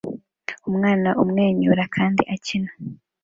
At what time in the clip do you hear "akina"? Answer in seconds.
2.33-2.71